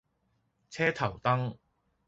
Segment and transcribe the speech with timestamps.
[0.71, 1.57] 車頭燈